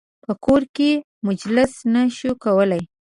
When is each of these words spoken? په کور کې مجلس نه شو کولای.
په 0.23 0.33
کور 0.45 0.61
کې 0.75 0.91
مجلس 1.27 1.71
نه 1.93 2.01
شو 2.17 2.31
کولای. 2.43 2.83